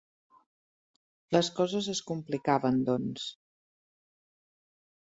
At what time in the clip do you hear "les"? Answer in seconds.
1.37-1.51